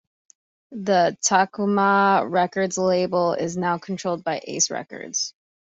The 0.71 1.15
Takoma 1.23 2.27
Records 2.27 2.79
label 2.79 3.33
is 3.33 3.55
now 3.55 3.77
controlled 3.77 4.23
by 4.23 4.41
Ace 4.47 4.71
Records. 4.71 5.35